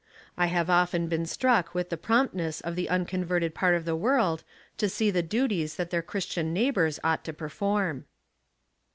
[0.35, 4.43] I have often been struck with the promptness of the unconverted part of the world
[4.81, 8.05] \o see the duties that their Christian neighbors ought to perform.